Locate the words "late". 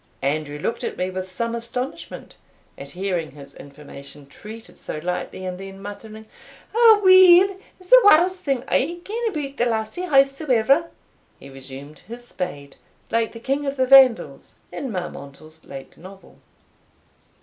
15.65-15.95